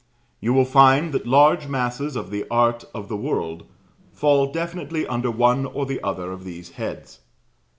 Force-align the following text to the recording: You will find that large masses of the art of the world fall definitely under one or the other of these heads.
You 0.39 0.51
will 0.55 0.65
find 0.65 1.13
that 1.13 1.27
large 1.27 1.67
masses 1.67 2.15
of 2.15 2.31
the 2.31 2.47
art 2.49 2.83
of 2.91 3.07
the 3.07 3.15
world 3.15 3.67
fall 4.11 4.51
definitely 4.51 5.05
under 5.05 5.29
one 5.29 5.67
or 5.67 5.85
the 5.85 6.01
other 6.01 6.31
of 6.31 6.43
these 6.43 6.71
heads. 6.71 7.19